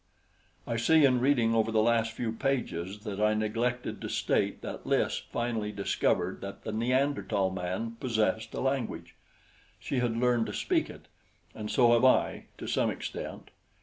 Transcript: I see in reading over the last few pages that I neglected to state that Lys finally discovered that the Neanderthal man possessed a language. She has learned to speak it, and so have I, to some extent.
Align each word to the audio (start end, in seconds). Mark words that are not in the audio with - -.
I 0.65 0.77
see 0.77 1.05
in 1.05 1.19
reading 1.19 1.53
over 1.53 1.71
the 1.71 1.79
last 1.83 2.13
few 2.13 2.31
pages 2.31 3.01
that 3.01 3.19
I 3.19 3.35
neglected 3.35 4.01
to 4.01 4.09
state 4.09 4.63
that 4.63 4.83
Lys 4.87 5.19
finally 5.31 5.71
discovered 5.71 6.41
that 6.41 6.63
the 6.63 6.71
Neanderthal 6.71 7.51
man 7.51 7.97
possessed 7.99 8.51
a 8.55 8.61
language. 8.61 9.13
She 9.79 9.99
has 9.99 10.09
learned 10.09 10.47
to 10.47 10.53
speak 10.53 10.89
it, 10.89 11.07
and 11.53 11.69
so 11.69 11.93
have 11.93 12.03
I, 12.03 12.45
to 12.57 12.65
some 12.65 12.89
extent. 12.89 13.51